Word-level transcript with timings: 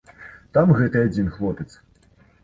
Там 0.57 0.71
гэты 0.79 1.03
адзін 1.09 1.27
хлопец. 1.35 1.67